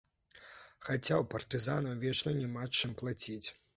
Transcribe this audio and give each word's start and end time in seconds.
Хаця 0.87 1.15
ў 1.17 1.27
партызанаў 1.33 1.99
вечна 2.07 2.35
няма 2.41 2.63
чым 2.77 2.97
плаціць. 3.03 3.45